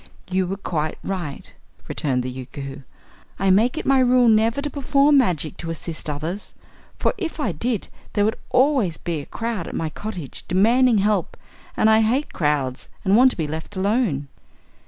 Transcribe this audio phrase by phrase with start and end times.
[0.31, 1.53] "You were quite right,"
[1.87, 2.81] returned the Yookoohoo.
[3.37, 6.55] "I make it my rule never to perform magic to assist others,
[6.97, 11.37] for if I did there would always be crowd at my cottage demanding help
[11.77, 14.27] and I hate crowds and want to be left alone."